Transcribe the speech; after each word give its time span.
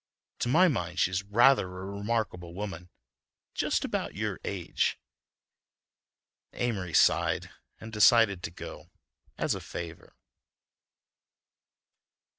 To 0.39 0.49
my 0.49 0.67
mind, 0.67 0.97
she's 0.99 1.21
rather 1.21 1.67
a 1.67 1.85
remarkable 1.85 2.55
woman, 2.55 2.89
and 2.89 2.89
just 3.53 3.85
about 3.85 4.15
your 4.15 4.39
age." 4.43 4.97
Amory 6.53 6.95
sighed 6.95 7.51
and 7.79 7.93
decided 7.93 8.41
to 8.41 8.49
go, 8.49 8.89
as 9.37 9.53
a 9.53 9.61
favor.... 9.61 10.15